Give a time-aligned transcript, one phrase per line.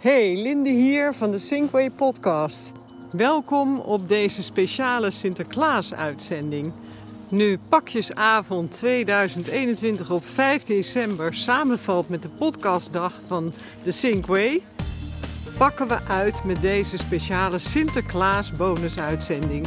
[0.00, 2.72] Hey, Linde hier van de Sinkway podcast.
[3.10, 6.72] Welkom op deze speciale Sinterklaas-uitzending.
[7.28, 13.52] Nu pakjesavond 2021 op 5 december samenvalt met de podcastdag van
[13.82, 14.62] de Sinkway,
[15.56, 19.66] pakken we uit met deze speciale Sinterklaas bonusuitzending.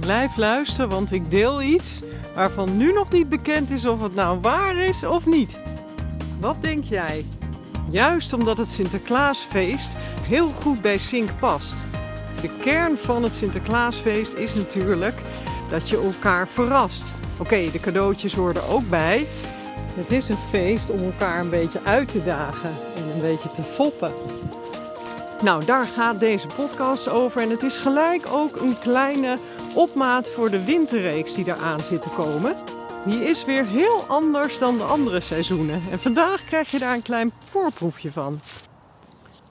[0.00, 2.00] Blijf luisteren, want ik deel iets
[2.34, 5.58] waarvan nu nog niet bekend is of het nou waar is of niet.
[6.40, 7.24] Wat denk jij?
[7.90, 11.86] Juist omdat het Sinterklaasfeest heel goed bij Sink past.
[12.40, 15.14] De kern van het Sinterklaasfeest is natuurlijk
[15.70, 17.14] dat je elkaar verrast.
[17.38, 19.26] Oké, de cadeautjes horen er ook bij.
[19.94, 23.62] Het is een feest om elkaar een beetje uit te dagen en een beetje te
[23.62, 24.12] foppen.
[25.42, 27.42] Nou, daar gaat deze podcast over.
[27.42, 29.38] En het is gelijk ook een kleine
[29.74, 32.54] opmaat voor de winterreeks die eraan zit te komen.
[33.04, 35.82] Die is weer heel anders dan de andere seizoenen.
[35.90, 38.40] En vandaag krijg je daar een klein voorproefje van.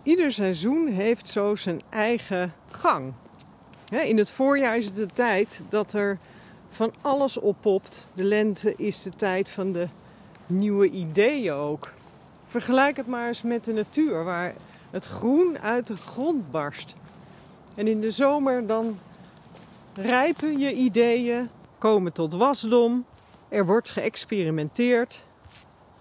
[0.03, 3.13] Ieder seizoen heeft zo zijn eigen gang.
[3.89, 6.17] In het voorjaar is het de tijd dat er
[6.69, 8.09] van alles oppopt.
[8.13, 9.87] De lente is de tijd van de
[10.45, 11.93] nieuwe ideeën ook.
[12.47, 14.53] Vergelijk het maar eens met de natuur, waar
[14.91, 16.95] het groen uit de grond barst.
[17.75, 18.99] En in de zomer dan
[19.93, 23.05] rijpen je ideeën, komen tot wasdom.
[23.49, 25.23] Er wordt geëxperimenteerd,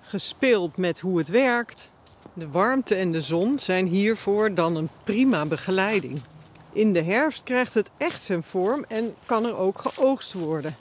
[0.00, 1.92] gespeeld met hoe het werkt.
[2.32, 6.20] De warmte en de zon zijn hiervoor dan een prima begeleiding.
[6.72, 10.76] In de herfst krijgt het echt zijn vorm en kan er ook geoogst worden.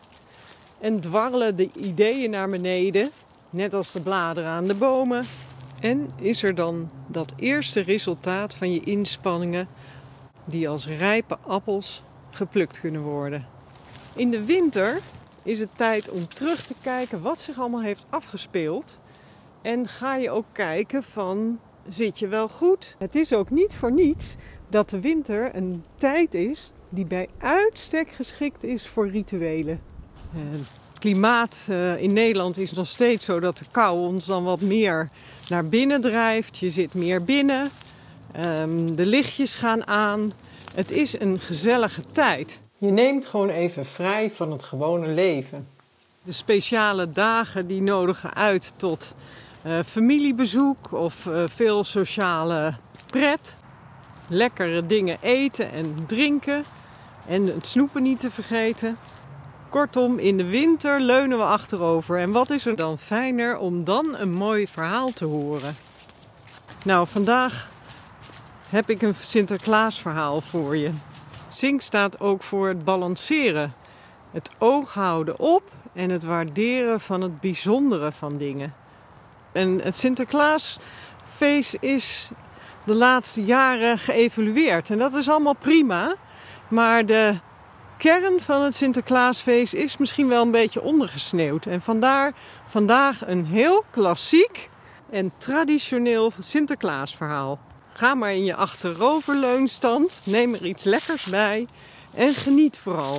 [0.79, 3.11] En dwarrelen de ideeën naar beneden,
[3.49, 5.25] net als de bladeren aan de bomen.
[5.81, 9.67] En is er dan dat eerste resultaat van je inspanningen,
[10.45, 13.47] die als rijpe appels geplukt kunnen worden.
[14.15, 15.01] In de winter
[15.47, 18.99] is het tijd om terug te kijken wat zich allemaal heeft afgespeeld.
[19.61, 22.95] En ga je ook kijken van zit je wel goed?
[22.99, 24.35] Het is ook niet voor niets
[24.69, 29.79] dat de winter een tijd is die bij uitstek geschikt is voor rituelen.
[30.31, 34.61] Het klimaat eh, in Nederland is nog steeds zo dat de kou ons dan wat
[34.61, 35.09] meer
[35.49, 36.57] naar binnen drijft.
[36.57, 37.69] Je zit meer binnen.
[38.31, 40.33] Ehm, de lichtjes gaan aan.
[40.73, 42.61] Het is een gezellige tijd.
[42.79, 45.67] Je neemt gewoon even vrij van het gewone leven.
[46.21, 49.13] De speciale dagen die nodigen uit tot
[49.65, 53.57] uh, familiebezoek of uh, veel sociale pret.
[54.27, 56.63] Lekkere dingen eten en drinken.
[57.27, 58.97] En het snoepen niet te vergeten.
[59.69, 62.19] Kortom, in de winter leunen we achterover.
[62.19, 65.75] En wat is er dan fijner om dan een mooi verhaal te horen?
[66.83, 67.69] Nou, vandaag
[68.69, 70.89] heb ik een Sinterklaasverhaal voor je.
[71.57, 73.73] Zink staat ook voor het balanceren.
[74.31, 75.63] Het oog houden op
[75.93, 78.73] en het waarderen van het bijzondere van dingen.
[79.51, 82.29] En het Sinterklaasfeest is
[82.85, 84.89] de laatste jaren geëvolueerd.
[84.89, 86.15] En dat is allemaal prima.
[86.67, 87.37] Maar de
[87.97, 91.65] kern van het Sinterklaasfeest is misschien wel een beetje ondergesneeuwd.
[91.65, 92.33] En vandaar
[92.65, 94.69] vandaag een heel klassiek
[95.09, 97.59] en traditioneel Sinterklaasverhaal.
[97.97, 101.65] Ga maar in je achteroverleunstand, neem er iets lekkers bij
[102.13, 103.17] en geniet vooral.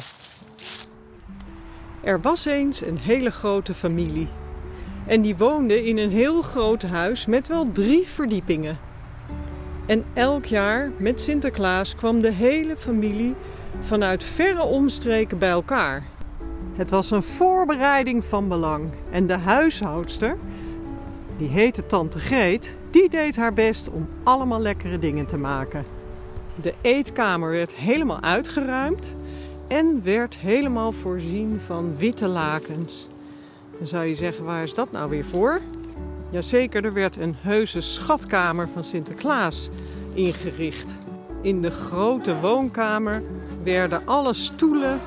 [2.02, 4.28] Er was eens een hele grote familie.
[5.06, 8.78] En die woonde in een heel groot huis met wel drie verdiepingen.
[9.86, 13.34] En elk jaar met Sinterklaas kwam de hele familie
[13.80, 16.04] vanuit verre omstreken bij elkaar.
[16.74, 20.38] Het was een voorbereiding van belang en de huishoudster,
[21.38, 25.84] die heette Tante Greet, die deed haar best om allemaal lekkere dingen te maken.
[26.62, 29.14] De eetkamer werd helemaal uitgeruimd
[29.68, 33.06] en werd helemaal voorzien van witte lakens.
[33.78, 35.60] Dan zou je zeggen, waar is dat nou weer voor?
[36.30, 39.70] Jazeker, er werd een heuse schatkamer van Sinterklaas
[40.12, 40.98] ingericht.
[41.42, 43.22] In de grote woonkamer
[43.62, 45.00] werden alle stoelen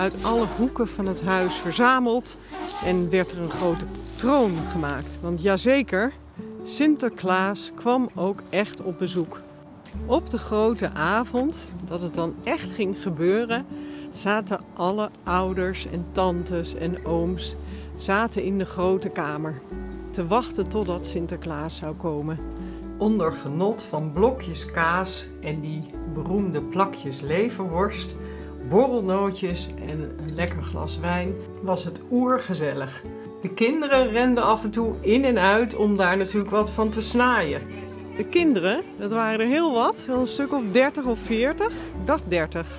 [0.00, 2.36] uit alle hoeken van het huis verzameld
[2.84, 3.84] en werd er een grote
[4.16, 5.18] troon gemaakt.
[5.20, 6.12] Want jazeker,
[6.64, 9.40] Sinterklaas kwam ook echt op bezoek.
[10.06, 13.66] Op de grote avond, dat het dan echt ging gebeuren,
[14.10, 17.56] zaten alle ouders en tantes en ooms
[17.96, 19.60] zaten in de grote kamer
[20.10, 22.38] te wachten totdat Sinterklaas zou komen.
[22.98, 25.84] Onder genot van blokjes kaas en die
[26.14, 28.14] beroemde plakjes leverworst,
[28.68, 33.02] borrelnootjes en een lekker glas wijn was het oergezellig.
[33.42, 37.00] De kinderen renden af en toe in en uit om daar natuurlijk wat van te
[37.00, 37.60] snaaien.
[38.16, 41.72] De kinderen, dat waren er heel wat, een stuk of 30 of 40, ik
[42.04, 42.78] dacht 30.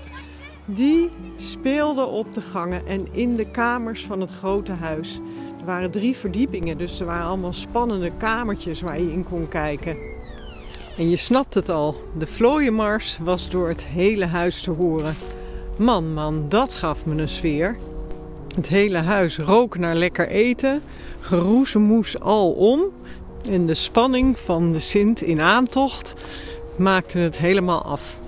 [0.66, 5.19] Die speelden op de gangen en in de kamers van het grote huis.
[5.60, 9.98] Er waren drie verdiepingen, dus er waren allemaal spannende kamertjes waar je in kon kijken.
[10.98, 15.16] En je snapt het al, de vlooienmars was door het hele huis te horen.
[15.77, 17.77] Man, man, dat gaf me een sfeer.
[18.56, 20.81] Het hele huis rook naar lekker eten,
[21.19, 22.81] geroezemoes al om.
[23.50, 26.13] En de spanning van de Sint in aantocht
[26.75, 28.19] maakte het helemaal af.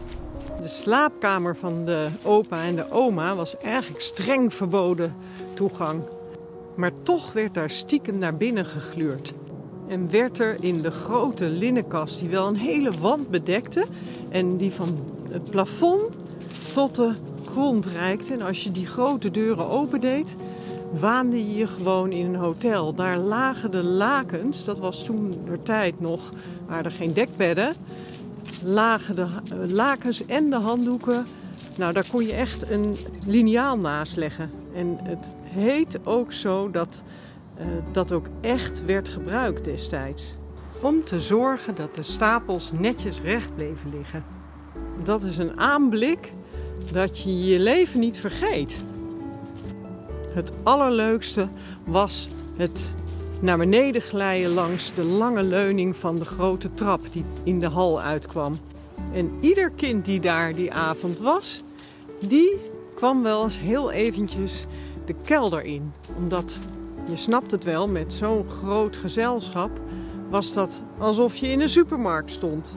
[0.61, 5.15] De slaapkamer van de opa en de oma was eigenlijk streng verboden
[5.53, 6.01] toegang.
[6.75, 9.33] Maar toch werd daar stiekem naar binnen gegluurd.
[9.87, 13.85] En werd er in de grote linnenkast, die wel een hele wand bedekte
[14.29, 14.97] en die van
[15.29, 16.01] het plafond
[16.73, 17.13] tot de
[17.53, 18.33] grond reikte.
[18.33, 20.35] En als je die grote deuren opendeed,
[20.99, 22.93] waande je je gewoon in een hotel.
[22.93, 26.31] Daar lagen de lakens, dat was toen de tijd nog,
[26.67, 27.73] waren er geen dekbedden.
[28.63, 31.25] Lagen de eh, lakens en de handdoeken.
[31.75, 34.49] Nou, daar kon je echt een liniaal naast leggen.
[34.75, 37.03] En het heet ook zo dat
[37.59, 40.35] uh, dat ook echt werd gebruikt destijds.
[40.81, 44.23] Om te zorgen dat de stapels netjes recht bleven liggen.
[45.03, 46.31] Dat is een aanblik
[46.91, 48.75] dat je je leven niet vergeet.
[50.29, 51.47] Het allerleukste
[51.83, 52.93] was het
[53.39, 58.01] naar beneden glijden langs de lange leuning van de grote trap die in de hal
[58.01, 58.57] uitkwam.
[59.13, 61.63] En ieder kind die daar die avond was,
[62.19, 62.55] die
[62.95, 64.65] kwam wel eens heel eventjes
[65.05, 65.93] de kelder in.
[66.17, 66.59] Omdat,
[67.09, 69.71] je snapt het wel, met zo'n groot gezelschap
[70.29, 72.75] was dat alsof je in een supermarkt stond.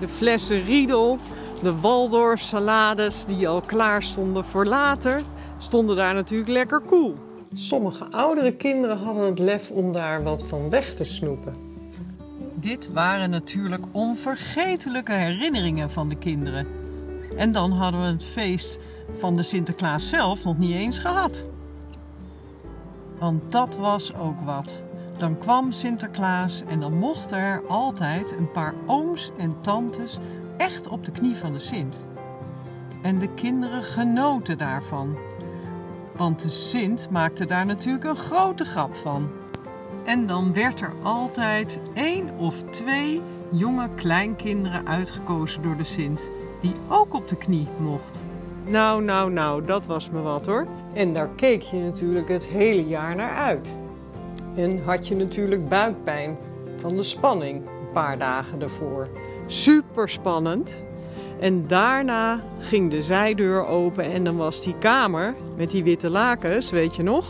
[0.00, 1.18] De flessen Riedel,
[1.66, 5.22] de Waldorf salades die al klaar stonden voor later,
[5.58, 7.14] stonden daar natuurlijk lekker koel.
[7.52, 11.54] Sommige oudere kinderen hadden het lef om daar wat van weg te snoepen.
[12.54, 16.66] Dit waren natuurlijk onvergetelijke herinneringen van de kinderen.
[17.36, 18.78] En dan hadden we het feest
[19.16, 21.46] van de Sinterklaas zelf nog niet eens gehad.
[23.18, 24.82] Want dat was ook wat.
[25.18, 30.18] Dan kwam Sinterklaas en dan mochten er altijd een paar ooms en tantes
[30.56, 32.06] echt op de knie van de Sint.
[33.02, 35.16] En de kinderen genoten daarvan.
[36.16, 39.28] Want de Sint maakte daar natuurlijk een grote grap van.
[40.04, 43.20] En dan werd er altijd één of twee
[43.50, 46.30] jonge kleinkinderen uitgekozen door de Sint,
[46.60, 48.24] die ook op de knie mocht.
[48.64, 50.66] Nou, nou, nou, dat was me wat hoor.
[50.94, 53.76] En daar keek je natuurlijk het hele jaar naar uit.
[54.54, 56.38] En had je natuurlijk buikpijn
[56.74, 59.08] van de spanning een paar dagen ervoor.
[59.46, 60.84] Super spannend.
[61.40, 66.70] En daarna ging de zijdeur open en dan was die kamer met die witte lakens,
[66.70, 67.24] weet je nog?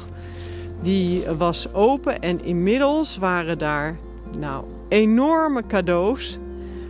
[0.82, 3.96] Die was open en inmiddels waren daar
[4.38, 6.38] nou enorme cadeaus.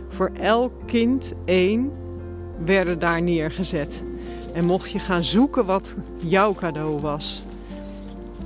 [0.09, 1.91] Voor elk kind één
[2.65, 4.03] werden daar neergezet.
[4.53, 7.43] En mocht je gaan zoeken wat jouw cadeau was.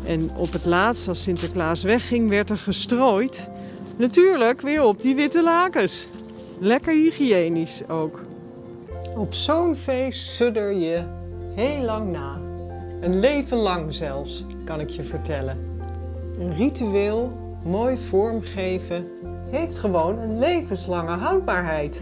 [0.06, 3.50] En op het laatst, als Sinterklaas wegging, werd er gestrooid.
[3.98, 6.08] Natuurlijk weer op die witte lakens.
[6.64, 8.22] Lekker hygiënisch ook.
[9.16, 11.04] Op zo'n feest sudder je
[11.56, 12.40] heel lang na.
[13.02, 15.58] Een leven lang zelfs, kan ik je vertellen.
[16.40, 19.08] Een ritueel, mooi vormgeven,
[19.50, 22.02] heeft gewoon een levenslange houdbaarheid.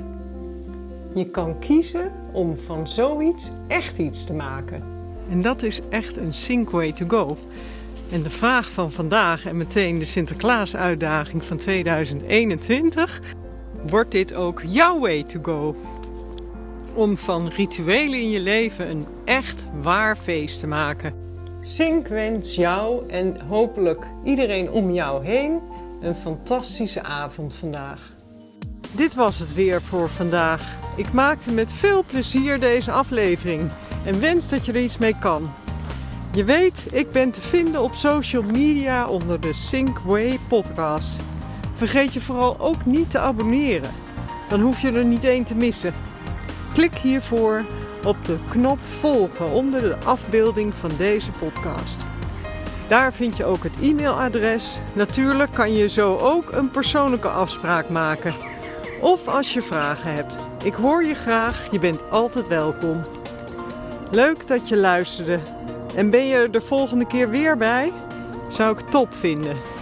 [1.13, 4.83] Je kan kiezen om van zoiets echt iets te maken.
[5.29, 7.38] En dat is echt een sync way to go.
[8.11, 13.21] En de vraag van vandaag en meteen de Sinterklaas-uitdaging van 2021:
[13.88, 15.76] wordt dit ook jouw way to go?
[16.95, 21.14] Om van rituelen in je leven een echt waar feest te maken.
[21.62, 25.59] Sink wens jou en hopelijk iedereen om jou heen
[26.02, 28.16] een fantastische avond vandaag.
[28.92, 30.78] Dit was het weer voor vandaag.
[30.95, 33.69] Ik maakte met veel plezier deze aflevering
[34.06, 35.50] en wens dat je er iets mee kan.
[36.33, 41.21] Je weet, ik ben te vinden op social media onder de Synkway podcast.
[41.80, 43.92] Vergeet je vooral ook niet te abonneren.
[44.48, 45.94] Dan hoef je er niet één te missen.
[46.74, 47.66] Klik hiervoor
[48.06, 52.06] op de knop volgen onder de afbeelding van deze podcast.
[52.88, 54.80] Daar vind je ook het e-mailadres.
[54.94, 58.33] Natuurlijk kan je zo ook een persoonlijke afspraak maken.
[59.02, 60.40] Of als je vragen hebt.
[60.64, 63.02] Ik hoor je graag, je bent altijd welkom.
[64.12, 65.40] Leuk dat je luisterde.
[65.95, 67.92] En ben je er de volgende keer weer bij?
[68.50, 69.79] Zou ik top vinden.